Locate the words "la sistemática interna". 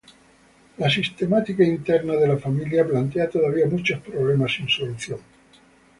0.77-2.13